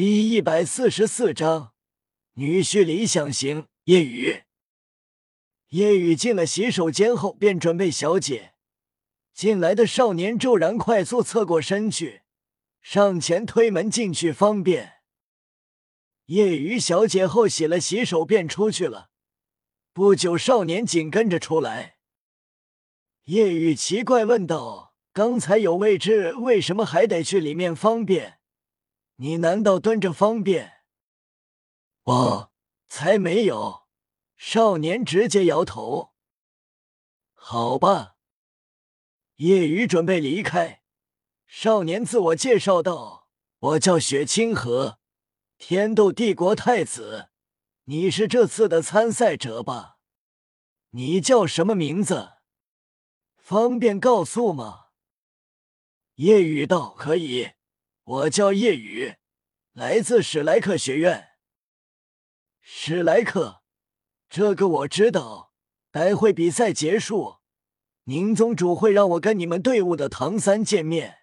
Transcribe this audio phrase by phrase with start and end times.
[0.00, 1.72] 第一百四十四章，
[2.34, 3.66] 女婿理想型。
[3.86, 4.44] 夜雨，
[5.70, 8.54] 夜雨进了洗手间后，便准备小解。
[9.34, 12.22] 进来的少年骤然快速侧过身去，
[12.80, 15.00] 上前推门进去方便。
[16.26, 19.10] 夜雨小姐后洗了洗手便出去了。
[19.92, 21.96] 不久，少年紧跟着出来。
[23.24, 28.37] 夜雨奇怪问道：“刚才有位置，为什么还得去里面方便？”
[29.20, 30.84] 你难道蹲着方便？
[32.04, 32.52] 我
[32.88, 33.88] 才没有！
[34.36, 36.14] 少年直接摇头。
[37.34, 38.16] 好吧。
[39.36, 40.82] 叶雨准备离开，
[41.48, 43.28] 少年自我介绍道
[43.58, 45.00] ：“我叫雪清河，
[45.56, 47.30] 天斗帝国太子。
[47.84, 49.98] 你是这次的参赛者吧？
[50.90, 52.34] 你叫什么名字？
[53.36, 54.90] 方便告诉吗？”
[56.14, 57.54] 叶雨道：“可以。”
[58.08, 59.16] 我叫叶雨，
[59.72, 61.32] 来自史莱克学院。
[62.62, 63.62] 史莱克，
[64.30, 65.52] 这个我知道。
[65.90, 67.38] 待会比赛结束，
[68.04, 71.18] 宁宗主会让我跟你们队伍的唐三见面。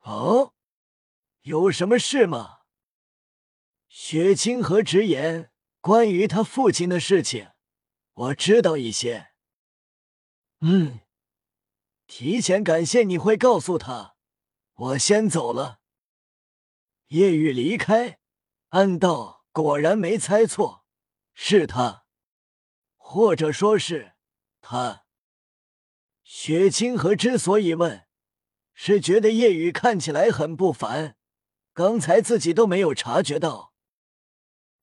[0.00, 0.54] 哦，
[1.42, 2.60] 有什么事吗？
[3.88, 7.50] 雪清河直言，关于他父亲的事情，
[8.12, 9.28] 我知道一些。
[10.60, 11.00] 嗯，
[12.06, 14.15] 提前感谢你会告诉他。
[14.76, 15.80] 我先走了。
[17.08, 18.18] 夜雨离开，
[18.68, 20.84] 暗道果然没猜错，
[21.32, 22.04] 是他，
[22.96, 24.14] 或者说是
[24.60, 25.04] 他。
[26.22, 28.06] 雪清河之所以问，
[28.74, 31.16] 是觉得夜雨看起来很不凡，
[31.72, 33.72] 刚才自己都没有察觉到。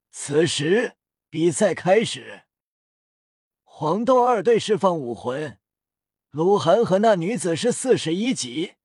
[0.09, 0.97] 此时
[1.29, 2.45] 比赛开始，
[3.63, 5.59] 黄豆二队释放武魂，
[6.31, 8.75] 鹿晗和那女子是四十一级。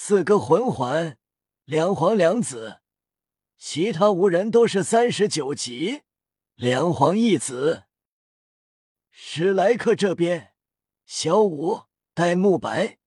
[0.00, 1.18] 四个魂环，
[1.64, 2.78] 两黄两紫，
[3.58, 6.02] 其他五人都是三十九级，
[6.54, 7.82] 两黄一紫。
[9.10, 10.54] 史莱克这边，
[11.04, 11.80] 小五、
[12.14, 12.98] 戴沐白、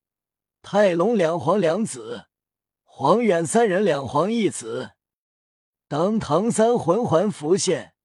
[0.62, 2.26] 泰隆两黄两紫，
[2.84, 4.92] 黄远三人两黄一紫。
[5.88, 7.96] 当唐三魂环浮现，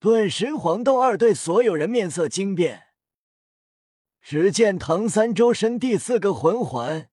[0.00, 2.84] 顿时黄豆二队所有人面色惊变。
[4.22, 7.10] 只见唐三周身第四个魂环。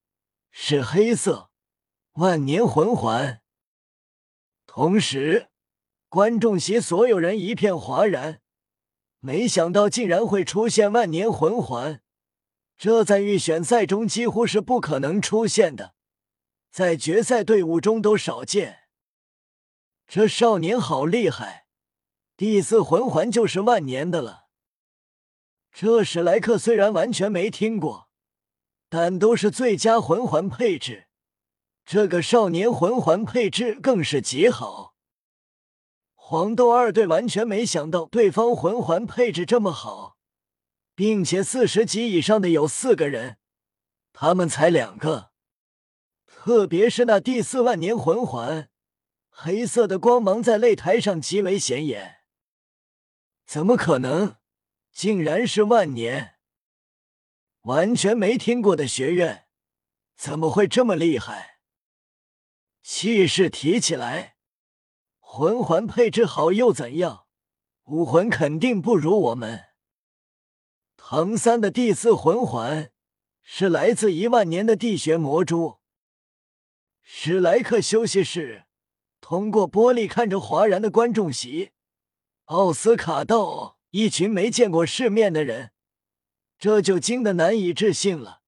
[0.51, 1.49] 是黑色
[2.13, 3.41] 万年魂环。
[4.65, 5.49] 同时，
[6.07, 8.41] 观众席所有人一片哗然，
[9.19, 12.01] 没想到竟然会出现万年魂环，
[12.77, 15.95] 这在预选赛中几乎是不可能出现的，
[16.71, 18.87] 在决赛队伍中都少见。
[20.07, 21.67] 这少年好厉害，
[22.35, 24.47] 第四魂环就是万年的了。
[25.71, 28.08] 这史莱克虽然完全没听过。
[28.89, 31.07] 但都是最佳魂环配置，
[31.85, 34.95] 这个少年魂环配置更是极好。
[36.15, 40.17] 黄豆二队完全没想到对方魂环配置这么好，
[40.95, 43.37] 并且四十级以上的有四个人，
[44.11, 45.29] 他们才两个。
[46.25, 48.69] 特别是那第四万年魂环，
[49.29, 52.17] 黑色的光芒在擂台上极为显眼。
[53.45, 54.37] 怎么可能？
[54.91, 56.38] 竟然是万年！
[57.69, 59.45] 完全没听过的学院，
[60.15, 61.59] 怎么会这么厉害？
[62.81, 64.37] 气势提起来，
[65.19, 67.27] 魂环配置好又怎样？
[67.83, 69.65] 武魂肯定不如我们。
[70.97, 72.91] 唐三的第四魂环
[73.43, 75.77] 是来自一万年的地穴魔珠。
[77.03, 78.65] 史莱克休息室，
[79.21, 81.73] 通过玻璃看着哗然的观众席，
[82.45, 85.71] 奥斯卡道一群没见过世面的人。
[86.59, 88.41] 这就惊得难以置信了，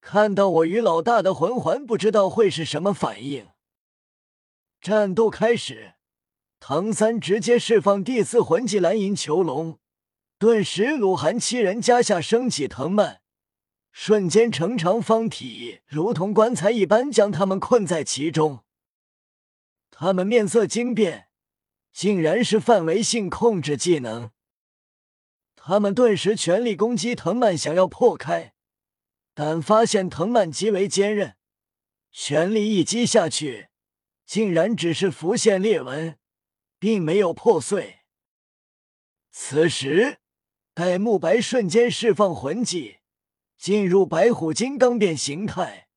[0.00, 3.46] 看到我与老大的魂环，不知道会是什么反应。
[4.80, 5.94] 战斗开始，
[6.58, 9.78] 唐三直接释放第四魂技蓝银囚笼，
[10.36, 13.20] 顿时鲁寒七人加下升起藤蔓，
[13.92, 18.64] 瞬间成长方体如同棺材一般将他们困在其中。
[19.92, 21.28] 他们面色惊变，
[21.92, 24.32] 竟然是范围性控制技能。
[25.68, 28.54] 他们顿时全力攻击藤蔓，想要破开，
[29.34, 31.36] 但发现藤蔓极为坚韧，
[32.10, 33.68] 全力一击下去，
[34.24, 36.18] 竟然只是浮现裂纹，
[36.78, 37.98] 并没有破碎。
[39.30, 40.20] 此时，
[40.72, 43.00] 戴沐白瞬间释放魂技，
[43.58, 45.88] 进入白虎金刚变形态，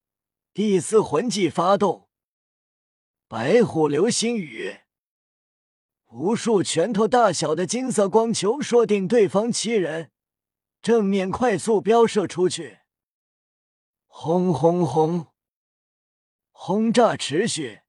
[0.54, 2.10] 第四魂技发动，
[3.30, 4.82] 白虎流星雨。
[6.14, 10.12] 无数拳头大小的金色光球锁定对方七人，
[10.82, 12.80] 正面快速飙射出去，
[14.08, 15.28] 轰轰轰！
[16.52, 17.84] 轰炸持续，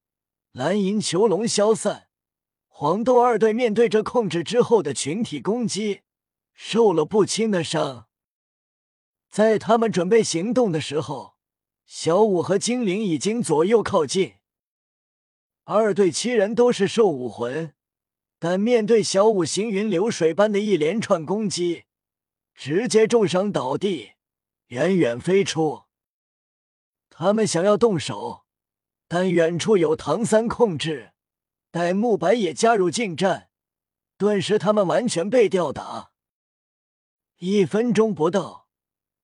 [0.53, 2.07] 蓝银囚笼消散，
[2.69, 6.03] 黄豆二队面对着控制之后的群体攻击，
[6.55, 8.07] 受了不轻的伤。
[9.29, 11.35] 在他们准备行动的时候，
[11.85, 14.35] 小五和精灵已经左右靠近。
[15.65, 17.75] 二队七人都是兽武魂，
[18.45, 21.85] 但面对小五行云流水般的一连串攻击，
[22.57, 24.15] 直接重伤倒地，
[24.67, 25.85] 远远飞出。
[27.09, 28.45] 他们想要动手，
[29.07, 31.13] 但远处有唐三控制，
[31.71, 33.49] 待慕白也加入近战，
[34.19, 36.11] 顿时他们完全被吊打。
[37.37, 38.67] 一分钟不到，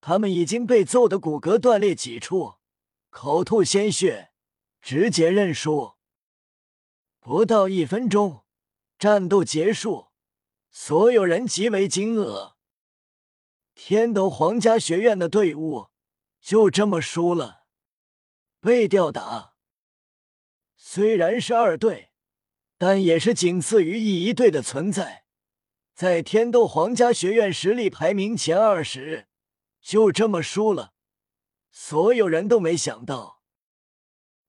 [0.00, 2.59] 他们已经被揍得骨骼断裂几处，
[3.11, 4.31] 口吐鲜血，
[4.81, 5.94] 直接认输。
[7.19, 8.44] 不到一分钟，
[8.99, 10.09] 战斗结束，
[10.71, 12.55] 所有人极为惊愕。
[13.75, 15.91] 天斗皇家学院的队伍
[16.41, 17.67] 就这么输了。
[18.61, 19.55] 被吊打，
[20.77, 22.11] 虽然是二队，
[22.77, 25.27] 但也是仅次于一一队的存在，
[25.95, 29.29] 在天斗皇家学院实力排名前二十，
[29.81, 30.93] 就这么输了，
[31.71, 33.45] 所有人都没想到，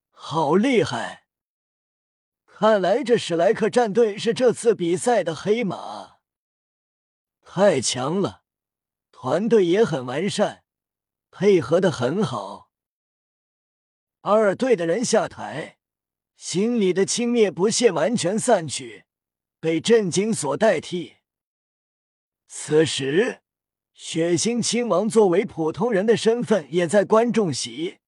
[0.09, 1.27] 好厉害！
[2.59, 6.17] 看来这史莱克战队是这次比赛的黑马，
[7.41, 8.43] 太强了，
[9.13, 10.65] 团队也很完善，
[11.31, 12.69] 配合的很好。
[14.19, 15.77] 二队的人下台，
[16.35, 19.05] 心里的轻蔑不屑完全散去，
[19.61, 21.15] 被震惊所代替。
[22.45, 23.39] 此时，
[23.93, 27.99] 血腥亲王作为普通人的身份也在观众席，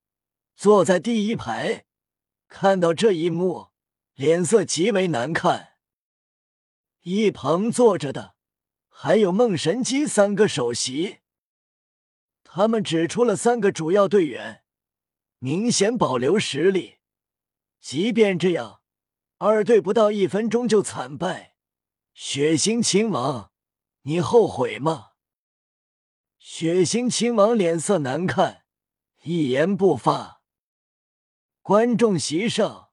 [0.57, 1.85] 坐在第一排，
[2.49, 3.70] 看到这一幕，
[4.21, 5.79] 脸色极为难看。
[7.01, 8.35] 一旁坐着的
[8.87, 11.21] 还有梦神机三个首席，
[12.43, 14.63] 他们指出了三个主要队员。
[15.39, 16.99] 明显保留实力，
[17.79, 18.83] 即便这样，
[19.39, 21.55] 二队不到一分钟就惨败。
[22.13, 23.51] 血腥亲王，
[24.03, 25.13] 你后悔吗？
[26.37, 28.65] 血腥亲王脸色难看，
[29.23, 30.43] 一言不发。
[31.63, 32.90] 观众席上，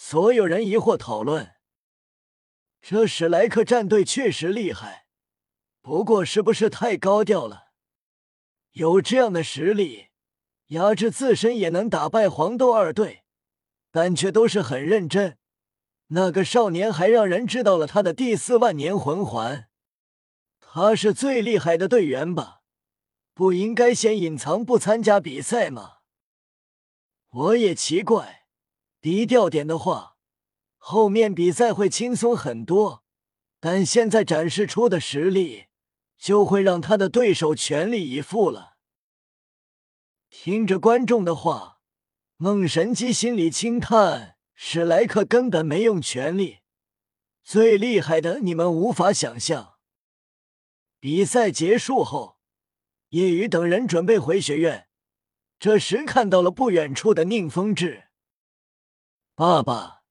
[0.00, 1.56] 所有人疑惑讨论：
[2.80, 5.08] 这史莱克战队确实厉害，
[5.82, 7.72] 不过是不是太高调了？
[8.74, 10.06] 有这样的实力。
[10.68, 13.24] 压制自身也能打败黄豆二队，
[13.90, 15.36] 但却都是很认真。
[16.08, 19.68] 那个少年还让人知道了他的第四万年魂环，
[20.60, 22.60] 他是最厉害的队员吧？
[23.34, 25.96] 不应该先隐藏不参加比赛吗？
[27.30, 28.46] 我也奇怪，
[29.00, 30.16] 低调点的话，
[30.76, 33.04] 后面比赛会轻松很多。
[33.60, 35.66] 但现在展示出的实力，
[36.16, 38.76] 就会让他的对手全力以赴了。
[40.30, 41.80] 听着观众的话，
[42.36, 46.58] 梦神机心里轻叹：史莱克根本没用全力，
[47.42, 49.76] 最厉害的你们无法想象。
[51.00, 52.38] 比赛结束后，
[53.10, 54.88] 叶雨等人准备回学院，
[55.58, 58.07] 这时看到了不远处的宁风致。
[59.38, 60.02] 爸爸，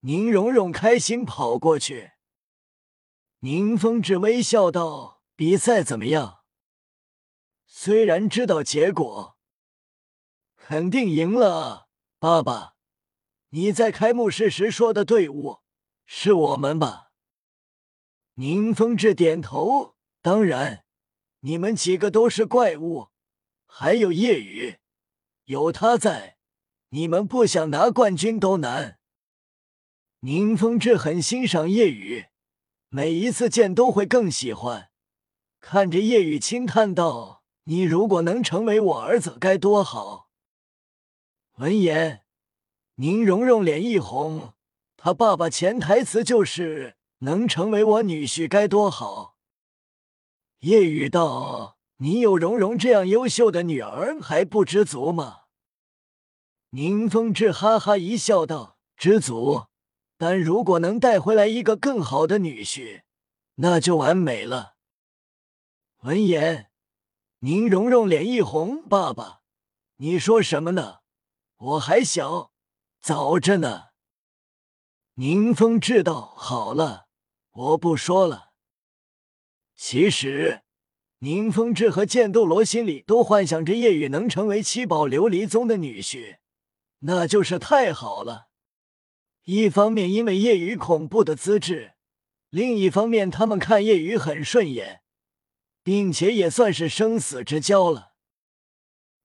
[0.00, 2.14] 宁荣荣开心跑过去。
[3.38, 6.40] 宁风致微笑道：“比赛怎么样？
[7.66, 9.38] 虽然知道结果。”
[10.58, 11.88] 肯定赢了，
[12.18, 12.74] 爸爸，
[13.50, 15.60] 你在开幕式时说的队伍
[16.04, 17.12] 是我们吧？
[18.34, 20.84] 宁风致点头，当然，
[21.42, 23.10] 你们几个都是怪物，
[23.66, 24.80] 还有叶雨，
[25.44, 26.37] 有他在，
[26.90, 28.98] 你们不想拿冠军都难。
[30.20, 32.26] 宁风致很欣赏叶雨，
[32.88, 34.90] 每一次见都会更喜欢。
[35.60, 40.30] 看着叶雨轻叹道：“你如果能成为我儿子，该多好。”
[41.58, 42.24] 闻言，
[42.96, 44.54] 宁荣荣脸一红，
[44.96, 49.36] 他爸爸潜台词就是能成为我女婿该多好。
[50.60, 55.42] 叶雨道：“你有荣荣这样优秀的女儿还不知足吗？”
[56.70, 59.68] 宁风致哈哈一笑道：“知足，
[60.18, 63.04] 但如果能带回来一个更好的女婿，
[63.54, 64.74] 那就完美了。”
[66.04, 66.70] 闻言，
[67.38, 69.40] 宁荣荣脸一红：“爸爸，
[69.96, 70.98] 你说什么呢？”
[71.56, 72.52] 我还小，
[73.00, 73.86] 早着呢。
[75.14, 77.06] 宁风致道：“好了，
[77.50, 78.50] 我不说了。”
[79.74, 80.62] 其实，
[81.20, 86.38] 宁风致和剑斗罗心里都幻想着叶雨能成为七宝琉璃宗的女婿，
[87.00, 88.48] 那就是太好了，
[89.44, 91.94] 一方面因为夜雨恐怖的资质，
[92.50, 95.02] 另一方面他们看夜雨很顺眼，
[95.82, 98.14] 并且也算是生死之交了。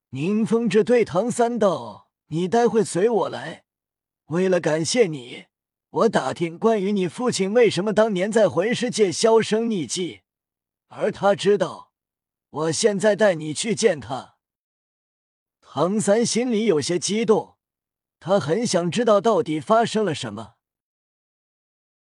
[0.10, 3.64] 宁风致对唐三道，你待会随我来，
[4.26, 5.46] 为了感谢你，
[5.90, 10.22] 我打听关于你父亲为什么当年在魂师界销声匿迹，
[10.90, 11.92] 而他知道
[12.50, 14.36] 我现在带你去见他。
[15.60, 17.53] 唐三心里有些激动。
[18.26, 20.53] 他很想知道到底发生了什么。